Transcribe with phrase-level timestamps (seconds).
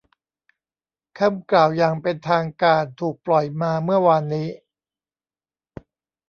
[1.19, 4.47] คำกล่าวอย่างเป็นทางการถูกปล่อยมาเมื่อวานนี้